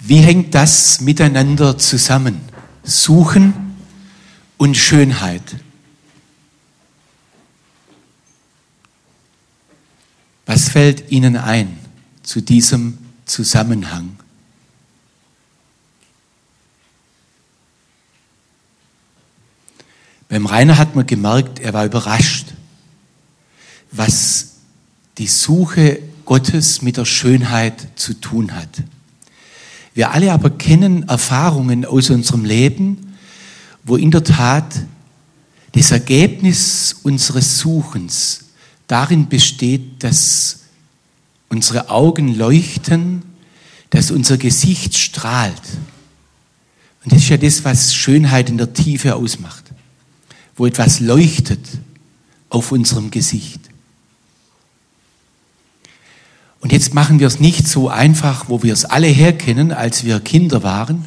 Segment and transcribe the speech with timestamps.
[0.00, 2.40] Wie hängt das miteinander zusammen?
[2.82, 3.76] Suchen
[4.56, 5.42] und Schönheit.
[10.46, 11.78] Was fällt Ihnen ein
[12.22, 14.16] zu diesem Zusammenhang?
[20.28, 22.46] Beim Rainer hat man gemerkt, er war überrascht,
[23.90, 24.52] was
[25.18, 28.82] die Suche Gottes mit der Schönheit zu tun hat.
[29.94, 33.14] Wir alle aber kennen Erfahrungen aus unserem Leben,
[33.82, 34.84] wo in der Tat
[35.72, 38.46] das Ergebnis unseres Suchens
[38.86, 40.60] darin besteht, dass
[41.48, 43.22] unsere Augen leuchten,
[43.90, 45.62] dass unser Gesicht strahlt.
[47.04, 49.64] Und das ist ja das, was Schönheit in der Tiefe ausmacht,
[50.56, 51.60] wo etwas leuchtet
[52.48, 53.69] auf unserem Gesicht.
[56.60, 60.20] Und jetzt machen wir es nicht so einfach, wo wir es alle herkennen, als wir
[60.20, 61.06] Kinder waren.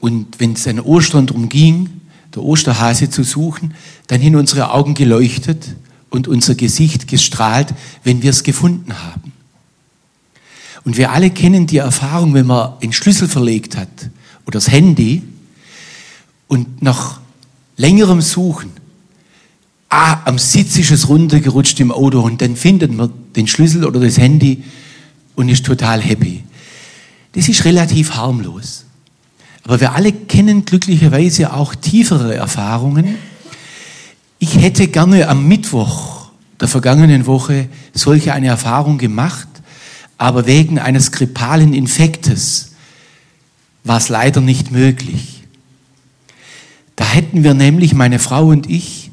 [0.00, 2.00] Und wenn es an Ostern darum ging,
[2.34, 3.74] der Osterhase zu suchen,
[4.08, 5.76] dann hin unsere Augen geleuchtet
[6.10, 9.32] und unser Gesicht gestrahlt, wenn wir es gefunden haben.
[10.84, 14.10] Und wir alle kennen die Erfahrung, wenn man den Schlüssel verlegt hat
[14.44, 15.22] oder das Handy
[16.48, 17.20] und nach
[17.76, 18.70] längerem Suchen
[19.94, 24.00] ah, am Sitz ist es runtergerutscht im Auto und dann findet man den Schlüssel oder
[24.00, 24.64] das Handy
[25.36, 26.42] und ist total happy.
[27.32, 28.84] Das ist relativ harmlos.
[29.62, 33.16] Aber wir alle kennen glücklicherweise auch tiefere Erfahrungen.
[34.38, 36.28] Ich hätte gerne am Mittwoch
[36.60, 39.48] der vergangenen Woche solche eine Erfahrung gemacht,
[40.18, 42.72] aber wegen eines grippalen Infektes
[43.84, 45.44] war es leider nicht möglich.
[46.96, 49.03] Da hätten wir nämlich, meine Frau und ich,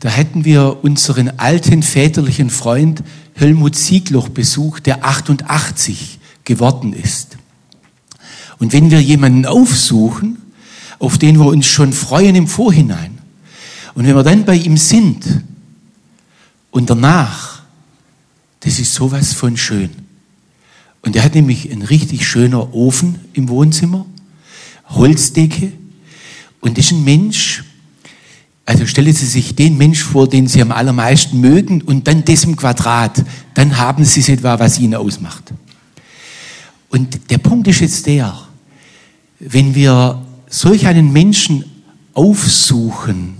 [0.00, 3.02] da hätten wir unseren alten väterlichen Freund
[3.34, 7.36] Helmut Siegloch besucht, der 88 geworden ist.
[8.58, 10.38] Und wenn wir jemanden aufsuchen,
[10.98, 13.18] auf den wir uns schon freuen im Vorhinein,
[13.94, 15.42] und wenn wir dann bei ihm sind
[16.70, 17.62] und danach,
[18.60, 19.90] das ist sowas von schön.
[21.02, 24.06] Und er hat nämlich ein richtig schöner Ofen im Wohnzimmer,
[24.88, 25.72] Holzdecke,
[26.60, 27.64] und ist ein Mensch,
[28.68, 32.54] also stellen Sie sich den Mensch vor, den Sie am allermeisten mögen und dann dessen
[32.54, 33.24] Quadrat.
[33.54, 35.54] Dann haben Sie es etwa, was ihn ausmacht.
[36.90, 38.38] Und der Punkt ist jetzt der,
[39.38, 40.20] wenn wir
[40.50, 41.64] solch einen Menschen
[42.12, 43.36] aufsuchen,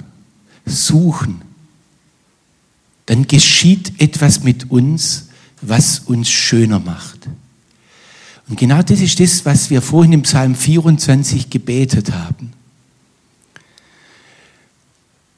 [0.65, 1.43] suchen,
[3.05, 5.27] dann geschieht etwas mit uns,
[5.61, 7.29] was uns schöner macht.
[8.49, 12.55] Und genau das ist das, was wir vorhin im Psalm 24 gebetet haben.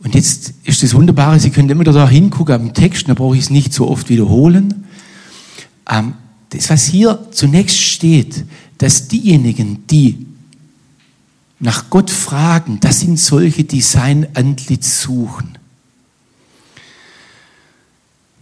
[0.02, 3.44] Und jetzt ist das Wunderbare, Sie können immer da hingucken am Text, da brauche ich
[3.44, 4.86] es nicht so oft wiederholen.
[5.88, 6.14] Ähm,
[6.50, 8.44] das, was hier zunächst steht,
[8.78, 10.26] dass diejenigen, die
[11.58, 15.58] nach Gott fragen, das sind solche, die sein Antlitz suchen.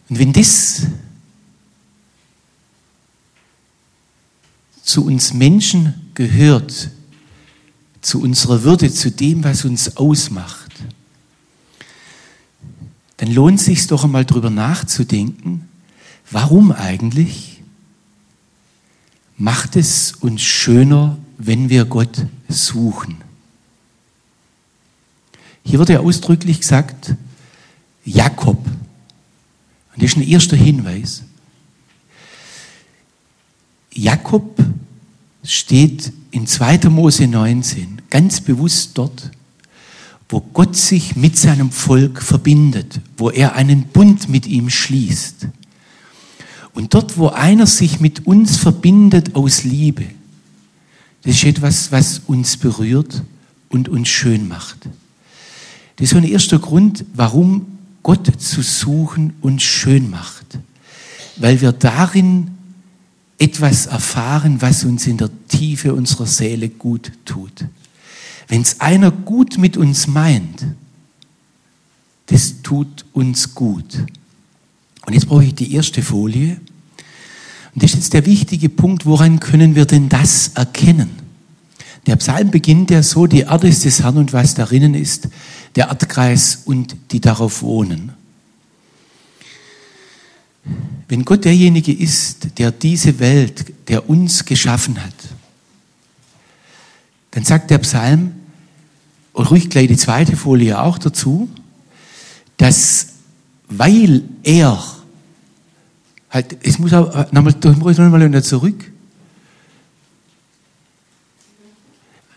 [0.08, 0.86] Und wenn das
[4.84, 6.90] zu uns Menschen gehört,
[8.00, 10.67] zu unserer Würde, zu dem, was uns ausmacht,
[13.28, 15.68] dann lohnt es sich doch einmal drüber nachzudenken,
[16.30, 17.60] warum eigentlich
[19.36, 23.18] macht es uns schöner, wenn wir Gott suchen.
[25.62, 27.16] Hier wird ja ausdrücklich gesagt,
[28.02, 28.64] Jakob.
[28.66, 31.22] Und das ist ein erster Hinweis.
[33.92, 34.58] Jakob
[35.44, 36.88] steht in 2.
[36.88, 39.30] Mose 19 ganz bewusst dort,
[40.28, 45.48] wo Gott sich mit seinem Volk verbindet, wo er einen Bund mit ihm schließt.
[46.74, 50.04] Und dort, wo einer sich mit uns verbindet aus Liebe,
[51.22, 53.22] das ist etwas, was uns berührt
[53.68, 54.78] und uns schön macht.
[55.96, 60.58] Das ist so ein erster Grund, warum Gott zu suchen uns schön macht.
[61.36, 62.52] Weil wir darin
[63.38, 67.64] etwas erfahren, was uns in der Tiefe unserer Seele gut tut.
[68.48, 70.64] Wenn es einer gut mit uns meint,
[72.26, 74.04] das tut uns gut.
[75.06, 76.60] Und jetzt brauche ich die erste Folie.
[77.74, 81.10] Und das ist jetzt der wichtige Punkt, woran können wir denn das erkennen?
[82.06, 85.28] Der Psalm beginnt ja so, die Erde ist des Herrn und was darinnen ist,
[85.76, 88.12] der Erdkreis und die darauf wohnen.
[91.08, 95.14] Wenn Gott derjenige ist, der diese Welt, der uns geschaffen hat,
[97.30, 98.32] dann sagt der Psalm,
[99.38, 101.48] und ruhig gleich die zweite Folie auch dazu,
[102.56, 103.10] dass
[103.68, 104.82] weil er
[106.28, 108.90] halt, es muss auch, nochmal, nochmal zurück,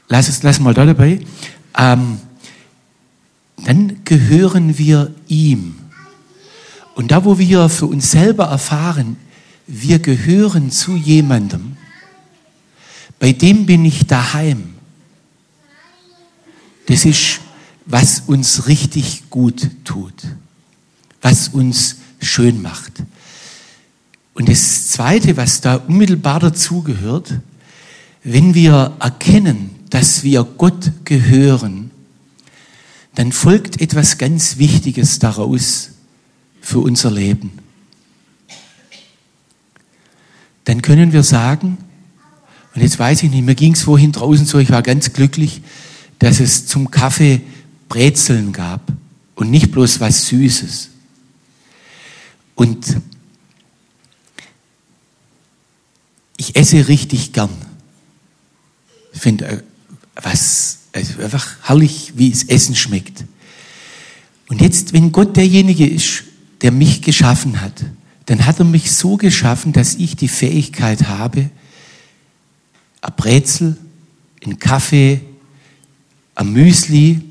[0.09, 1.21] lass es lass mal da dabei,
[1.75, 2.19] ähm,
[3.65, 5.77] dann gehören wir ihm.
[6.93, 9.17] Und da, wo wir für uns selber erfahren,
[9.65, 11.77] wir gehören zu jemandem,
[13.17, 14.75] bei dem bin ich daheim.
[16.91, 17.39] Das ist,
[17.85, 20.13] was uns richtig gut tut,
[21.21, 22.91] was uns schön macht.
[24.33, 27.35] Und das Zweite, was da unmittelbar dazugehört,
[28.25, 31.91] wenn wir erkennen, dass wir Gott gehören,
[33.15, 35.91] dann folgt etwas ganz Wichtiges daraus
[36.59, 37.53] für unser Leben.
[40.65, 41.77] Dann können wir sagen,
[42.75, 45.61] und jetzt weiß ich nicht, mir ging es vorhin draußen so, ich war ganz glücklich,
[46.21, 47.41] dass es zum Kaffee
[47.89, 48.93] Brezeln gab
[49.33, 50.89] und nicht bloß was Süßes.
[52.53, 52.97] Und
[56.37, 57.49] ich esse richtig gern.
[59.13, 59.63] Ich finde, äh,
[60.15, 63.25] was, also einfach herrlich, wie es Essen schmeckt.
[64.47, 66.23] Und jetzt, wenn Gott derjenige ist,
[66.61, 67.83] der mich geschaffen hat,
[68.27, 71.49] dann hat er mich so geschaffen, dass ich die Fähigkeit habe,
[73.01, 73.75] ein Brezel,
[74.45, 75.21] ein Kaffee,
[76.41, 77.21] ein Müsli,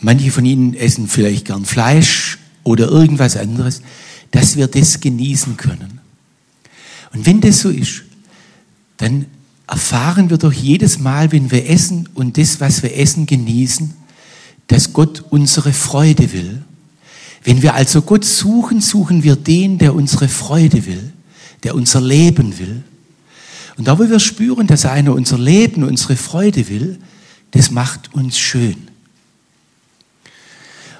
[0.00, 3.82] manche von Ihnen essen vielleicht gern Fleisch oder irgendwas anderes,
[4.30, 6.00] dass wir das genießen können.
[7.12, 8.04] Und wenn das so ist,
[8.98, 9.26] dann
[9.66, 13.94] erfahren wir doch jedes Mal, wenn wir essen und das, was wir essen, genießen,
[14.66, 16.62] dass Gott unsere Freude will.
[17.44, 21.12] Wenn wir also Gott suchen, suchen wir den, der unsere Freude will,
[21.62, 22.82] der unser Leben will.
[23.76, 26.98] Und da, wo wir spüren, dass einer unser Leben, unsere Freude will,
[27.50, 28.88] das macht uns schön.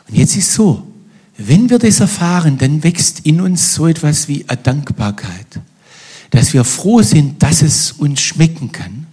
[0.09, 0.87] Und jetzt ist so,
[1.37, 5.61] wenn wir das erfahren, dann wächst in uns so etwas wie eine Dankbarkeit
[6.31, 9.07] dass wir froh sind, dass es uns schmecken kann,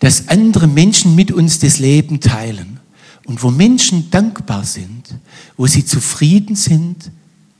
[0.00, 2.80] dass andere Menschen mit uns das Leben teilen.
[3.26, 5.14] Und wo Menschen dankbar sind,
[5.56, 7.10] wo sie zufrieden sind,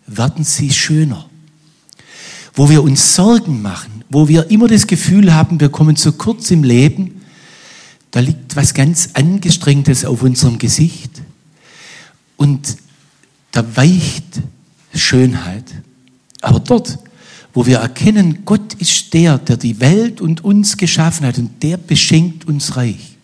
[0.06, 1.26] werden sie schöner.
[2.55, 6.50] Wo wir uns Sorgen machen, wo wir immer das Gefühl haben, wir kommen zu kurz
[6.50, 7.18] im Leben,
[8.10, 11.10] da liegt was ganz Angestrengtes auf unserem Gesicht
[12.37, 12.76] und
[13.52, 14.40] da weicht
[14.94, 15.64] Schönheit.
[16.40, 16.99] Aber dort,
[17.52, 21.76] wo wir erkennen, Gott ist der, der die Welt und uns geschaffen hat und der
[21.76, 23.16] beschenkt uns reich.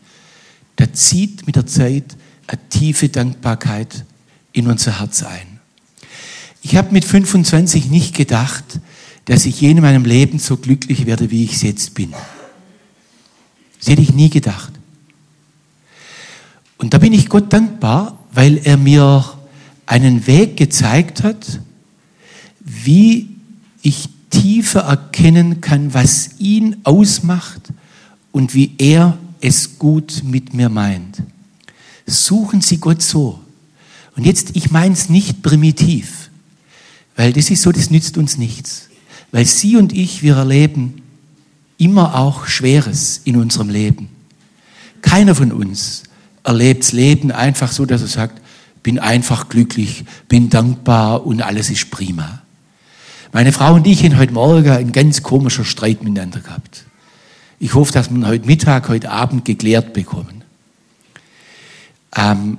[0.76, 2.16] Da zieht mit der Zeit
[2.46, 4.04] eine tiefe Dankbarkeit
[4.52, 5.60] in unser Herz ein.
[6.62, 8.80] Ich habe mit 25 nicht gedacht,
[9.26, 12.12] dass ich je in meinem Leben so glücklich werde, wie ich es jetzt bin.
[13.78, 14.72] Das hätte ich nie gedacht.
[16.84, 19.24] Und da bin ich Gott dankbar, weil er mir
[19.86, 21.60] einen Weg gezeigt hat,
[22.60, 23.30] wie
[23.80, 27.72] ich tiefer erkennen kann, was ihn ausmacht
[28.32, 31.22] und wie er es gut mit mir meint.
[32.04, 33.40] Suchen Sie Gott so.
[34.14, 36.28] Und jetzt, ich meine es nicht primitiv,
[37.16, 38.90] weil das ist so, das nützt uns nichts.
[39.32, 41.00] Weil Sie und ich, wir erleben
[41.78, 44.10] immer auch Schweres in unserem Leben.
[45.00, 46.02] Keiner von uns
[46.44, 48.40] erlebt das Leben einfach so, dass er sagt,
[48.82, 52.42] bin einfach glücklich, bin dankbar und alles ist prima.
[53.32, 56.84] Meine Frau und ich haben heute Morgen einen ganz komischen Streit miteinander gehabt.
[57.58, 60.44] Ich hoffe, dass wir heute Mittag, heute Abend geklärt bekommen.
[62.14, 62.58] Ähm,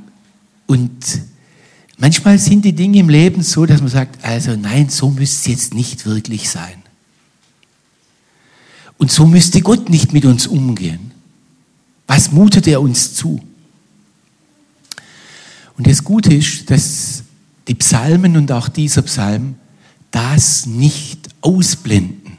[0.65, 1.21] und
[1.97, 5.59] manchmal sind die Dinge im Leben so, dass man sagt, also nein, so müsste es
[5.59, 6.81] jetzt nicht wirklich sein.
[8.97, 11.11] Und so müsste Gott nicht mit uns umgehen.
[12.07, 13.41] Was mutet er uns zu?
[15.77, 17.23] Und das Gute ist, dass
[17.67, 19.55] die Psalmen und auch dieser Psalm
[20.11, 22.37] das nicht ausblenden,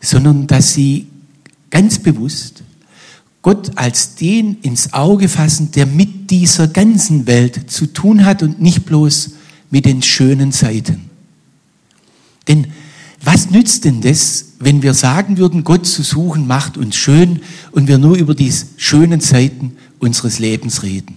[0.00, 1.06] sondern dass sie
[1.70, 2.62] ganz bewusst
[3.42, 8.60] Gott als den ins Auge fassen, der mit dieser ganzen Welt zu tun hat und
[8.60, 9.30] nicht bloß
[9.70, 11.10] mit den schönen Seiten.
[12.48, 12.66] Denn
[13.22, 17.40] was nützt denn das, wenn wir sagen würden, Gott zu suchen macht uns schön
[17.72, 21.16] und wir nur über die schönen Seiten unseres Lebens reden?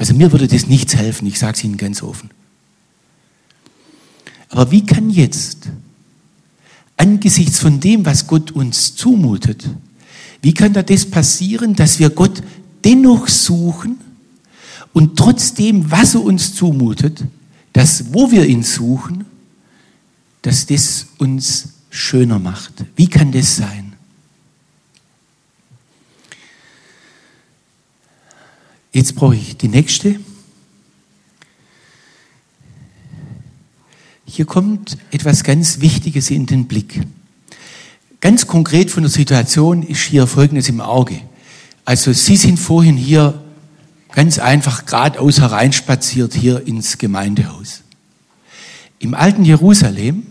[0.00, 2.30] Also mir würde das nichts helfen, ich sage es Ihnen ganz offen.
[4.48, 5.68] Aber wie kann jetzt,
[6.96, 9.68] angesichts von dem, was Gott uns zumutet,
[10.40, 12.42] wie kann da das passieren, dass wir Gott
[12.82, 13.98] dennoch suchen
[14.94, 17.22] und trotzdem, was er uns zumutet,
[17.74, 19.26] dass wo wir ihn suchen,
[20.40, 22.72] dass das uns schöner macht?
[22.96, 23.89] Wie kann das sein?
[28.92, 30.18] Jetzt brauche ich die nächste.
[34.26, 37.00] Hier kommt etwas ganz Wichtiges in den Blick.
[38.20, 41.20] Ganz konkret von der Situation ist hier Folgendes im Auge.
[41.84, 43.42] Also Sie sind vorhin hier
[44.12, 47.82] ganz einfach geradeaus hereinspaziert hier ins Gemeindehaus.
[48.98, 50.26] Im alten Jerusalem,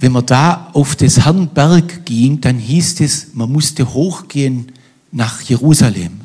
[0.00, 4.72] wenn man da auf des Herrn Berg ging, dann hieß es, man musste hochgehen
[5.12, 6.17] nach Jerusalem.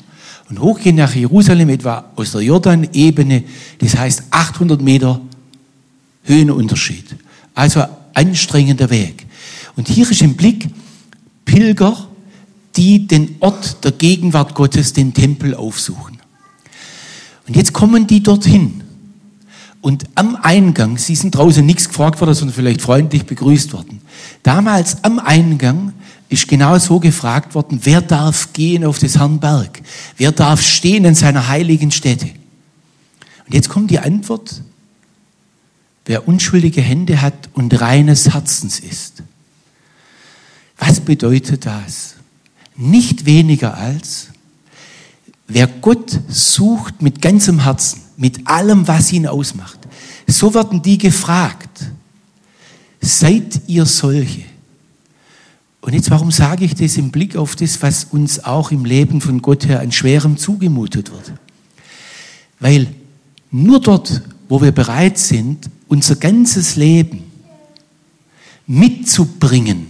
[0.53, 3.43] Und hochgehen nach Jerusalem etwa aus der Jordanebene,
[3.79, 5.19] das heißt 800 Meter
[6.25, 7.05] Höhenunterschied.
[7.55, 7.83] Also
[8.13, 9.25] anstrengender Weg.
[9.75, 10.67] Und hier ist im Blick
[11.43, 12.07] Pilger,
[12.75, 16.19] die den Ort der Gegenwart Gottes, den Tempel aufsuchen.
[17.47, 18.83] Und jetzt kommen die dorthin.
[19.81, 24.01] Und am Eingang, sie sind draußen nichts gefragt worden, sondern vielleicht freundlich begrüßt worden.
[24.43, 25.93] Damals am Eingang
[26.33, 29.81] ist genau so gefragt worden, wer darf gehen auf des Herrn Berg?
[30.17, 32.27] Wer darf stehen in seiner heiligen Stätte?
[33.45, 34.61] Und jetzt kommt die Antwort,
[36.05, 39.23] wer unschuldige Hände hat und reines Herzens ist.
[40.77, 42.15] Was bedeutet das?
[42.75, 44.29] Nicht weniger als,
[45.47, 49.79] wer Gott sucht mit ganzem Herzen, mit allem, was ihn ausmacht.
[50.25, 51.85] So werden die gefragt.
[53.01, 54.52] Seid ihr solche?
[55.83, 59.19] Und jetzt, warum sage ich das im Blick auf das, was uns auch im Leben
[59.19, 61.33] von Gott her an Schwerem zugemutet wird?
[62.61, 62.87] Weil
[63.51, 67.23] nur dort, wo wir bereit sind, unser ganzes Leben
[68.65, 69.87] mitzubringen,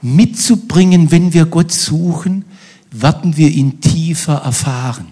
[0.00, 2.44] mitzubringen, wenn wir Gott suchen,
[2.92, 5.08] werden wir ihn tiefer erfahren.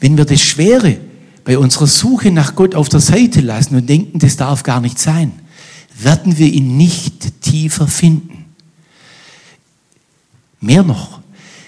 [0.00, 0.96] Wenn wir das Schwere
[1.44, 4.98] bei unserer Suche nach Gott auf der Seite lassen und denken, das darf gar nicht
[4.98, 5.32] sein,
[5.98, 8.41] werden wir ihn nicht tiefer finden.
[10.62, 11.20] Mehr noch,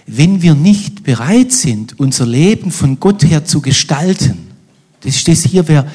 [0.07, 4.39] wenn wir nicht bereit sind, unser Leben von Gott her zu gestalten,
[5.01, 5.87] das ist das hier, wer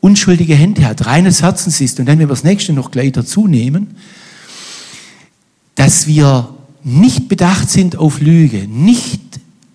[0.00, 3.48] unschuldige Hände hat, reines Herzens ist, und dann, wenn wir das nächste noch gleich dazu
[3.48, 3.96] nehmen,
[5.74, 9.22] dass wir nicht bedacht sind auf Lüge, nicht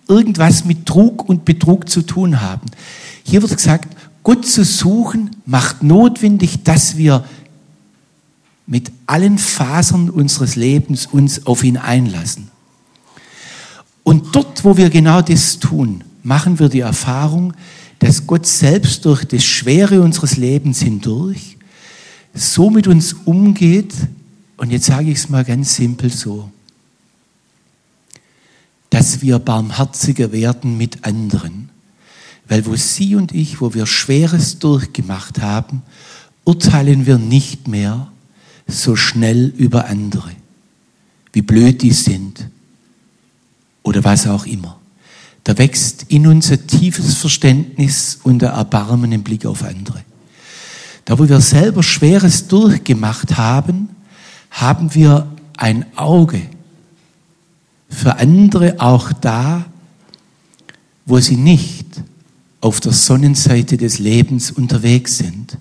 [0.08, 2.70] irgendwas mit Trug und Betrug zu tun haben.
[3.24, 7.24] Hier wird gesagt, Gott zu suchen macht notwendig, dass wir
[8.66, 12.51] mit allen Fasern unseres Lebens uns auf ihn einlassen.
[14.04, 17.54] Und dort, wo wir genau das tun, machen wir die Erfahrung,
[17.98, 21.56] dass Gott selbst durch das Schwere unseres Lebens hindurch
[22.34, 23.92] so mit uns umgeht,
[24.56, 26.50] und jetzt sage ich es mal ganz simpel so,
[28.90, 31.70] dass wir barmherziger werden mit anderen.
[32.48, 35.82] Weil wo Sie und ich, wo wir Schweres durchgemacht haben,
[36.44, 38.10] urteilen wir nicht mehr
[38.66, 40.30] so schnell über andere,
[41.32, 42.50] wie blöd die sind
[43.82, 44.78] oder was auch immer.
[45.44, 50.02] Da wächst in uns ein tiefes Verständnis und ein Erbarmen im Blick auf andere.
[51.04, 53.88] Da, wo wir selber Schweres durchgemacht haben,
[54.50, 56.42] haben wir ein Auge
[57.88, 59.66] für andere auch da,
[61.04, 61.86] wo sie nicht
[62.60, 65.58] auf der Sonnenseite des Lebens unterwegs sind.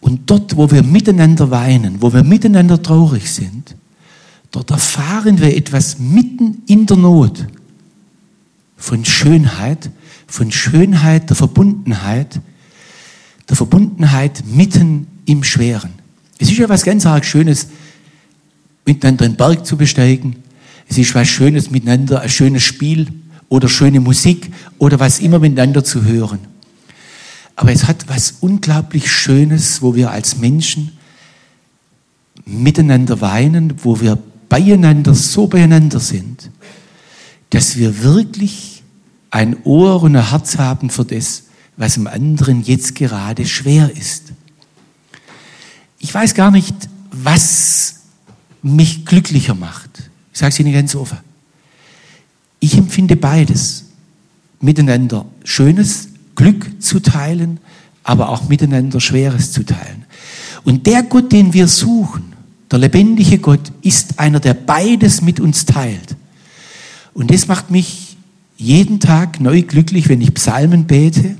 [0.00, 3.74] Und dort, wo wir miteinander weinen, wo wir miteinander traurig sind,
[4.52, 7.44] dort erfahren wir etwas mitten in der Not
[8.76, 9.90] von Schönheit,
[10.26, 12.40] von Schönheit der Verbundenheit,
[13.48, 15.90] der Verbundenheit mitten im Schweren.
[16.38, 17.68] Es ist ja was ganz arg Schönes,
[18.84, 20.36] miteinander den Berg zu besteigen.
[20.88, 23.08] Es ist was Schönes miteinander, ein schönes Spiel
[23.48, 26.40] oder schöne Musik oder was immer miteinander zu hören.
[27.54, 30.92] Aber es hat was unglaublich Schönes, wo wir als Menschen
[32.44, 34.18] miteinander weinen, wo wir
[34.52, 36.50] beieinander so beieinander sind,
[37.48, 38.82] dass wir wirklich
[39.30, 41.44] ein Ohr und ein Herz haben für das,
[41.78, 44.24] was im anderen jetzt gerade schwer ist.
[46.00, 46.74] Ich weiß gar nicht,
[47.10, 48.00] was
[48.62, 50.10] mich glücklicher macht.
[50.34, 51.20] Ich sage es Ihnen ganz offen.
[52.60, 53.86] Ich empfinde beides.
[54.60, 57.58] Miteinander Schönes, Glück zu teilen,
[58.04, 60.04] aber auch miteinander Schweres zu teilen.
[60.62, 62.31] Und der Gott, den wir suchen,
[62.72, 66.16] der lebendige Gott, ist einer, der beides mit uns teilt.
[67.14, 68.16] Und das macht mich
[68.56, 71.36] jeden Tag neu glücklich, wenn ich Psalmen bete.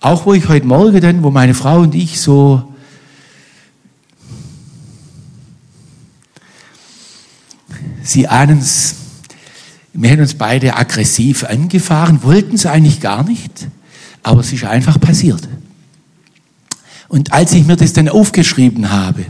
[0.00, 2.74] Auch wo ich heute Morgen dann, wo meine Frau und ich so
[8.04, 8.96] Sie ahnen es,
[9.94, 13.68] wir haben uns beide aggressiv angefahren, wollten es eigentlich gar nicht,
[14.22, 15.48] aber es ist einfach passiert.
[17.08, 19.24] Und als ich mir das dann aufgeschrieben habe,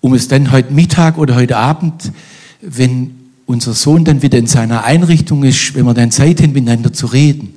[0.00, 2.12] um es dann heute Mittag oder heute Abend,
[2.60, 3.14] wenn
[3.46, 7.06] unser Sohn dann wieder in seiner Einrichtung ist, wenn wir dann Zeit haben, miteinander zu
[7.06, 7.54] reden,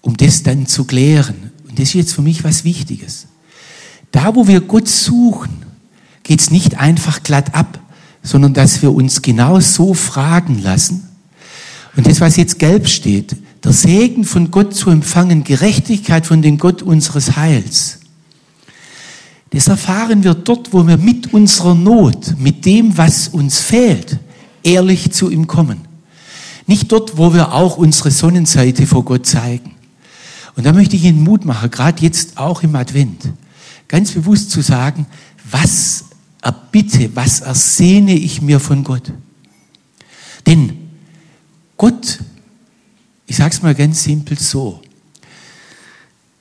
[0.00, 1.50] um das dann zu klären.
[1.68, 3.26] Und das ist jetzt für mich was Wichtiges.
[4.10, 5.64] Da, wo wir Gott suchen,
[6.22, 7.78] geht es nicht einfach glatt ab,
[8.22, 11.08] sondern dass wir uns genau so fragen lassen.
[11.96, 16.58] Und das, was jetzt gelb steht, der Segen von Gott zu empfangen, Gerechtigkeit von dem
[16.58, 17.99] Gott unseres Heils.
[19.50, 24.18] Das erfahren wir dort, wo wir mit unserer Not, mit dem, was uns fehlt,
[24.62, 25.82] ehrlich zu ihm kommen.
[26.66, 29.74] Nicht dort, wo wir auch unsere Sonnenseite vor Gott zeigen.
[30.56, 33.32] Und da möchte ich Ihnen Mut machen, gerade jetzt auch im Advent,
[33.88, 35.06] ganz bewusst zu sagen,
[35.50, 36.04] was
[36.42, 39.12] erbitte, was ersehne ich mir von Gott.
[40.46, 40.76] Denn
[41.76, 42.20] Gott,
[43.26, 44.80] ich sage es mal ganz simpel so,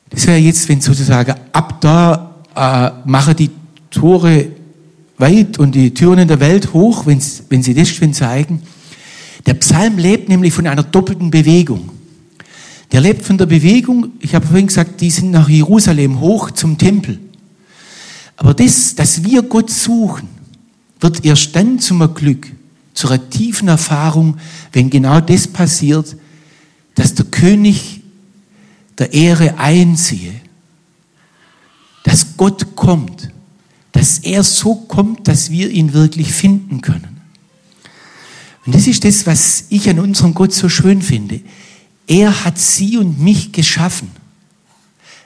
[0.10, 3.50] das wäre jetzt, wenn sozusagen ab da äh, mache die
[3.92, 4.48] Tore
[5.18, 7.20] weit und die Türen in der Welt hoch, wenn
[7.64, 8.62] Sie das schon zeigen.
[9.46, 11.90] Der Psalm lebt nämlich von einer doppelten Bewegung.
[12.92, 16.78] Der lebt von der Bewegung, ich habe vorhin gesagt, die sind nach Jerusalem hoch zum
[16.78, 17.20] Tempel.
[18.36, 20.28] Aber das, dass wir Gott suchen,
[21.00, 22.48] wird erst dann zum Glück,
[22.94, 24.38] zu einer tiefen Erfahrung,
[24.74, 26.16] wenn genau das passiert,
[26.96, 28.02] dass der König
[28.98, 30.34] der Ehre einziehe,
[32.10, 33.30] dass Gott kommt,
[33.92, 37.22] dass er so kommt, dass wir ihn wirklich finden können.
[38.66, 41.40] Und das ist das, was ich an unserem Gott so schön finde.
[42.08, 44.10] Er hat sie und mich geschaffen,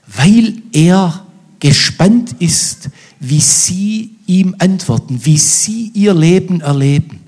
[0.08, 1.25] weil er
[1.62, 2.90] gespannt ist,
[3.22, 7.22] wie sie ihm antworten, wie sie ihr Leben erleben.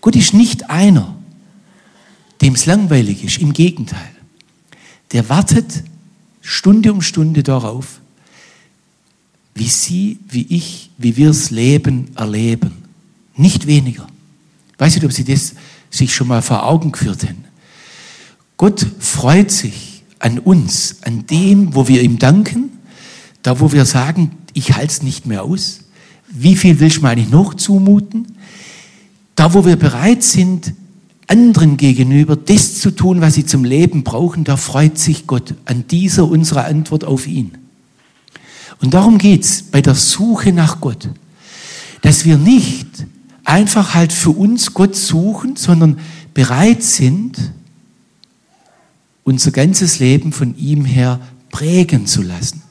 [0.00, 1.14] Gott ist nicht einer,
[2.40, 4.10] dem es langweilig ist, im Gegenteil.
[5.12, 5.84] Der wartet
[6.40, 8.00] Stunde um Stunde darauf,
[9.56, 12.72] wie sie, wie ich, wie wir das Leben erleben.
[13.36, 14.06] Nicht weniger.
[14.72, 15.54] Ich weiß nicht, ob Sie das
[15.90, 17.44] sich schon mal vor Augen geführt haben.
[18.58, 22.70] Gott freut sich an uns, an dem, wo wir ihm danken,
[23.42, 25.80] da wo wir sagen, ich halte es nicht mehr aus.
[26.28, 28.36] Wie viel willst du mir eigentlich noch zumuten?
[29.36, 30.74] Da wo wir bereit sind,
[31.28, 35.86] anderen gegenüber das zu tun, was sie zum Leben brauchen, da freut sich Gott an
[35.88, 37.52] dieser unserer Antwort auf ihn.
[38.80, 41.08] Und darum geht's bei der Suche nach Gott,
[42.02, 42.86] dass wir nicht
[43.44, 45.98] einfach halt für uns Gott suchen, sondern
[46.34, 47.52] bereit sind,
[49.24, 52.62] unser ganzes Leben von ihm her prägen zu lassen.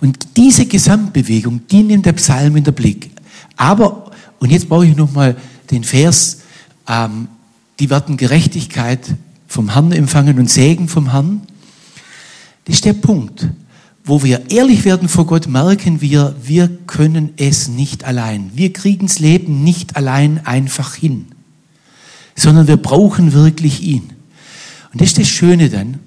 [0.00, 3.10] Und diese Gesamtbewegung, die nimmt der Psalm in der Blick.
[3.56, 5.36] Aber, und jetzt brauche ich nochmal
[5.70, 6.40] den Vers,
[6.88, 7.28] ähm,
[7.78, 9.14] die werden Gerechtigkeit
[9.46, 11.42] vom Herrn empfangen und Segen vom Herrn.
[12.64, 13.48] Das ist der Punkt,
[14.04, 18.50] wo wir ehrlich werden vor Gott, merken wir, wir können es nicht allein.
[18.54, 21.26] Wir kriegen das Leben nicht allein einfach hin,
[22.36, 24.10] sondern wir brauchen wirklich ihn.
[24.92, 26.00] Und das ist das Schöne dann,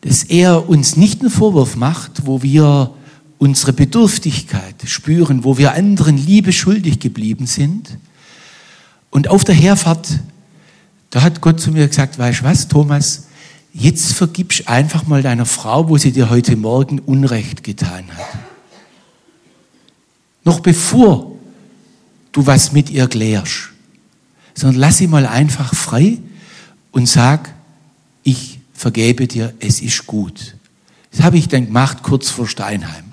[0.00, 2.92] dass er uns nicht einen Vorwurf macht, wo wir
[3.38, 7.98] unsere Bedürftigkeit spüren, wo wir anderen Liebe schuldig geblieben sind.
[9.10, 10.20] Und auf der Herfahrt,
[11.10, 13.25] da hat Gott zu mir gesagt, weißt du was, Thomas,
[13.78, 18.26] jetzt vergibst einfach mal deiner Frau, wo sie dir heute Morgen Unrecht getan hat.
[20.44, 21.32] Noch bevor
[22.32, 23.70] du was mit ihr klärst,
[24.54, 26.18] sondern lass sie mal einfach frei
[26.92, 27.52] und sag,
[28.22, 30.56] ich vergebe dir, es ist gut.
[31.10, 33.04] Das habe ich dann gemacht kurz vor Steinheim.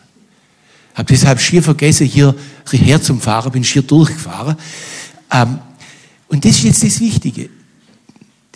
[0.93, 2.35] Habe deshalb schier vergessen, hier
[2.71, 4.55] her zum Fahrer, bin schier durchgefahren.
[5.31, 5.59] Ähm,
[6.27, 7.49] und das ist jetzt das Wichtige.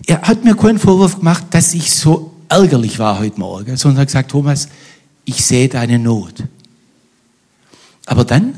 [0.06, 4.08] Er hat mir keinen Vorwurf gemacht, dass ich so ärgerlich war heute Morgen, sondern hat
[4.08, 4.70] gesagt, Thomas,
[5.26, 6.44] ich sehe deine Not.
[8.06, 8.58] Aber dann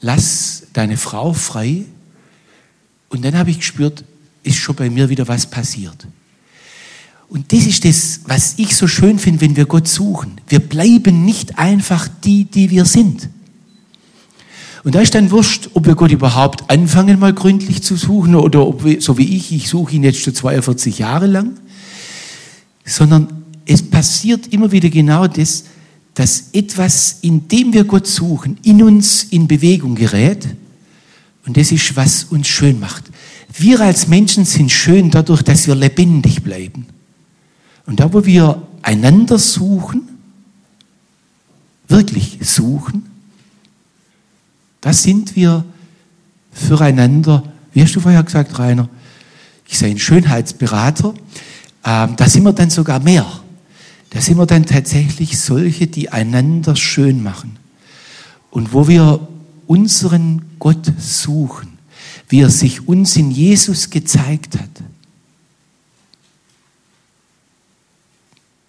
[0.00, 1.84] lass deine Frau frei.
[3.08, 4.04] Und dann habe ich gespürt,
[4.42, 6.06] ist schon bei mir wieder was passiert.
[7.28, 10.40] Und das ist das, was ich so schön finde, wenn wir Gott suchen.
[10.48, 13.28] Wir bleiben nicht einfach die, die wir sind.
[14.86, 18.64] Und da ist dann wurscht, ob wir Gott überhaupt anfangen, mal gründlich zu suchen oder
[18.64, 21.54] ob wir, so wie ich, ich suche ihn jetzt schon 42 Jahre lang,
[22.84, 23.26] sondern
[23.66, 25.64] es passiert immer wieder genau das,
[26.14, 30.46] dass etwas, in dem wir Gott suchen, in uns in Bewegung gerät.
[31.44, 33.06] Und das ist, was uns schön macht.
[33.58, 36.86] Wir als Menschen sind schön dadurch, dass wir lebendig bleiben.
[37.86, 40.02] Und da, wo wir einander suchen,
[41.88, 43.15] wirklich suchen,
[44.86, 45.64] da sind wir
[46.52, 48.88] füreinander, wie hast du vorher gesagt, Rainer,
[49.66, 51.12] ich sei ein Schönheitsberater,
[51.84, 53.26] ähm, da sind wir dann sogar mehr.
[54.10, 57.56] Da sind wir dann tatsächlich solche, die einander schön machen.
[58.52, 59.26] Und wo wir
[59.66, 61.78] unseren Gott suchen,
[62.28, 64.70] wie er sich uns in Jesus gezeigt hat.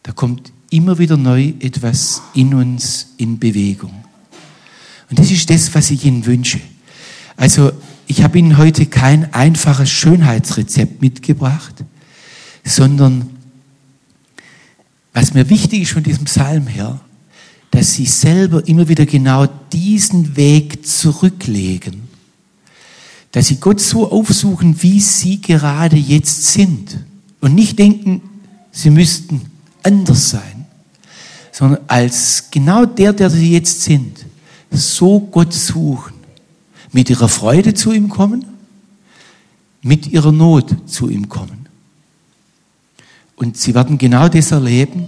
[0.01, 4.06] Da kommt immer wieder neu etwas in uns in Bewegung.
[5.09, 6.59] Und das ist das, was ich Ihnen wünsche.
[7.35, 7.71] Also,
[8.07, 11.83] ich habe Ihnen heute kein einfaches Schönheitsrezept mitgebracht,
[12.63, 13.29] sondern
[15.13, 16.99] was mir wichtig ist von diesem Psalm her,
[17.71, 22.03] dass Sie selber immer wieder genau diesen Weg zurücklegen.
[23.31, 26.97] Dass Sie Gott so aufsuchen, wie Sie gerade jetzt sind.
[27.41, 28.21] Und nicht denken,
[28.71, 29.41] Sie müssten
[29.83, 30.65] anders sein,
[31.51, 34.25] sondern als genau der, der Sie jetzt sind,
[34.71, 36.13] so Gott suchen,
[36.91, 38.45] mit ihrer Freude zu ihm kommen,
[39.81, 41.67] mit ihrer Not zu ihm kommen.
[43.35, 45.07] Und sie werden genau das erleben,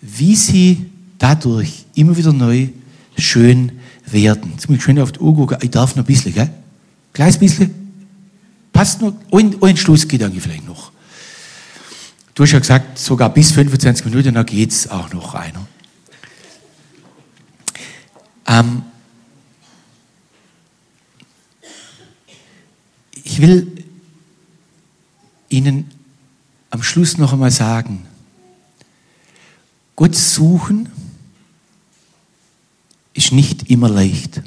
[0.00, 0.86] wie sie
[1.18, 2.68] dadurch immer wieder neu
[3.16, 3.72] schön
[4.06, 4.52] werden.
[4.52, 5.58] Jetzt muss ich schön auf die Uhr gucken.
[5.62, 6.50] Ich darf noch ein bisschen, gell?
[7.12, 7.74] Kleines bisschen.
[8.72, 9.14] Passt noch.
[9.30, 10.92] Und ein Schlussgedanke vielleicht noch.
[12.34, 15.66] Du hast ja gesagt, sogar bis 25 Minuten, dann geht's auch noch einer.
[18.48, 18.82] Ähm,
[23.12, 23.84] ich will
[25.50, 25.90] Ihnen
[26.70, 28.06] am Schluss noch einmal sagen,
[29.96, 30.88] Gott suchen
[33.12, 34.42] ist nicht immer leicht.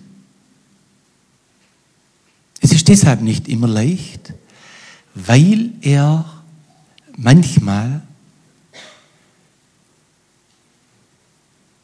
[2.62, 4.34] Es ist deshalb nicht immer leicht,
[5.14, 6.44] weil er
[7.18, 8.02] manchmal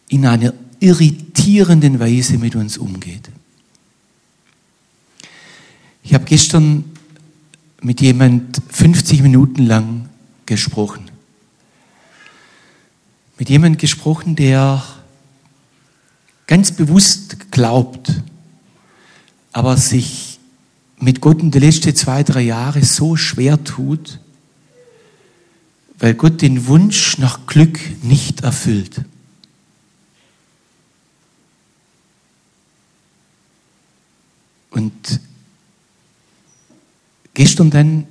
[0.09, 1.26] in einer irritierenden
[1.99, 3.29] Weise mit uns umgeht.
[6.03, 6.85] Ich habe gestern
[7.81, 10.09] mit jemand 50 Minuten lang
[10.45, 11.09] gesprochen.
[13.37, 14.83] Mit jemand gesprochen, der
[16.47, 18.23] ganz bewusst glaubt,
[19.51, 20.39] aber sich
[20.99, 24.19] mit Gott in den letzten zwei, drei Jahren so schwer tut,
[25.99, 29.01] weil Gott den Wunsch nach Glück nicht erfüllt.
[34.77, 35.19] Und
[37.33, 38.05] gestern dann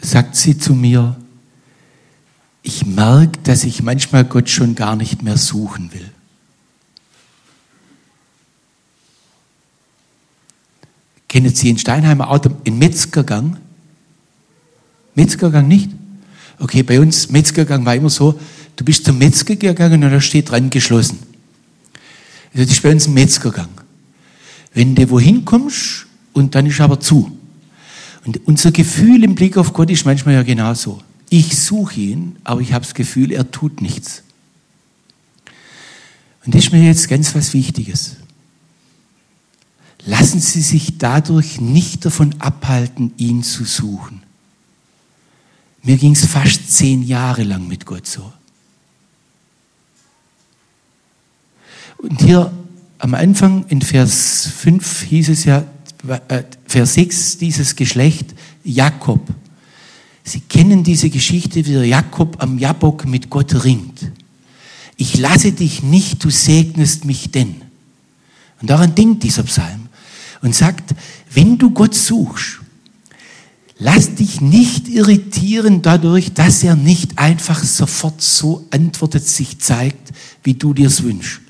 [0.00, 1.16] sagt sie zu mir,
[2.62, 6.10] ich merke, dass ich manchmal Gott schon gar nicht mehr suchen will.
[11.28, 13.56] Kennen Sie in Steinheimer auch den Metzgergang?
[15.14, 15.90] Metzgergang nicht?
[16.58, 18.38] Okay, bei uns Metzgergang war immer so,
[18.74, 21.20] du bist zum Metzger gegangen und da steht dran geschlossen.
[22.52, 23.79] Also das ist bei uns ein Metzgergang.
[24.72, 27.36] Wenn du wohin kommst und dann ist aber zu.
[28.24, 31.02] Und unser Gefühl im Blick auf Gott ist manchmal ja genauso.
[31.30, 34.22] Ich suche ihn, aber ich habe das Gefühl, er tut nichts.
[36.44, 38.16] Und das ist mir jetzt ganz was Wichtiges.
[40.06, 44.22] Lassen Sie sich dadurch nicht davon abhalten, ihn zu suchen.
[45.82, 48.32] Mir ging es fast zehn Jahre lang mit Gott so.
[51.98, 52.50] Und hier
[53.00, 55.64] am Anfang in Vers 5 hieß es ja,
[56.28, 59.26] äh, Vers 6, dieses Geschlecht Jakob.
[60.22, 64.12] Sie kennen diese Geschichte, wie der Jakob am Jabok mit Gott ringt.
[64.96, 67.62] Ich lasse dich nicht, du segnest mich denn.
[68.60, 69.88] Und daran denkt dieser Psalm
[70.42, 70.94] und sagt,
[71.32, 72.60] wenn du Gott suchst,
[73.78, 80.52] lass dich nicht irritieren dadurch, dass er nicht einfach sofort so antwortet, sich zeigt, wie
[80.52, 81.40] du dir's wünschst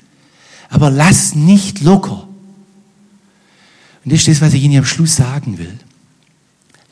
[0.71, 2.27] aber lass nicht locker.
[4.03, 5.77] Und das ist das, was ich Ihnen am Schluss sagen will.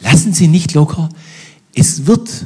[0.02, 1.10] Lassen Sie nicht locker.
[1.74, 2.46] Es wird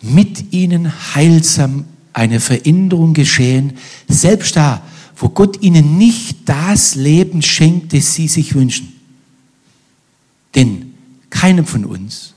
[0.00, 3.74] mit Ihnen heilsam eine Veränderung geschehen,
[4.08, 4.82] selbst da,
[5.16, 8.92] wo Gott Ihnen nicht das Leben schenkt, das Sie sich wünschen.
[10.54, 10.94] Denn
[11.28, 12.34] keinem von uns,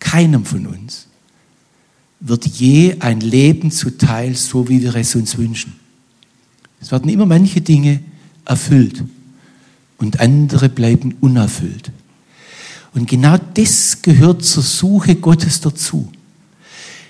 [0.00, 1.06] keinem von uns
[2.20, 5.79] wird je ein Leben zuteil, so wie wir es uns wünschen.
[6.80, 8.00] Es werden immer manche Dinge
[8.44, 9.04] erfüllt
[9.98, 11.92] und andere bleiben unerfüllt.
[12.94, 16.10] Und genau das gehört zur Suche Gottes dazu,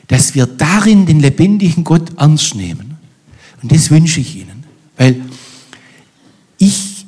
[0.08, 2.98] dass wir darin den lebendigen Gott ernst nehmen.
[3.62, 4.64] Und das wünsche ich Ihnen,
[4.96, 5.22] weil
[6.58, 7.06] ich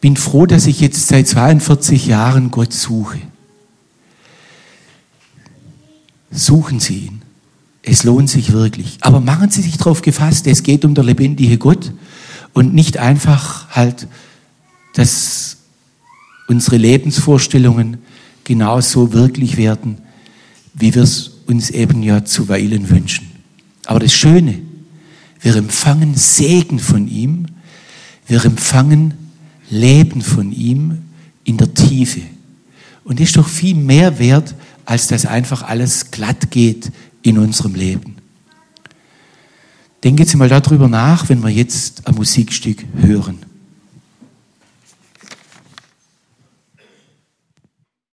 [0.00, 3.20] bin froh, dass ich jetzt seit 42 Jahren Gott suche.
[6.30, 7.22] Suchen Sie ihn.
[7.82, 8.98] Es lohnt sich wirklich.
[9.00, 11.92] Aber machen Sie sich darauf gefasst, es geht um der lebendige Gott
[12.52, 14.06] und nicht einfach halt,
[14.94, 15.56] dass
[16.46, 17.98] unsere Lebensvorstellungen
[18.44, 19.98] genauso wirklich werden,
[20.74, 23.30] wie wir es uns eben ja zuweilen wünschen.
[23.86, 24.58] Aber das Schöne,
[25.40, 27.46] wir empfangen Segen von ihm,
[28.26, 29.14] wir empfangen
[29.70, 30.98] Leben von ihm
[31.44, 32.20] in der Tiefe.
[33.04, 37.74] Und das ist doch viel mehr wert, als dass einfach alles glatt geht in unserem
[37.74, 38.16] Leben.
[40.02, 43.51] denken Sie mal darüber nach, wenn wir jetzt ein Musikstück hören.